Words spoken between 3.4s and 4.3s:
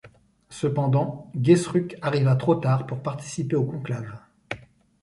au conclave.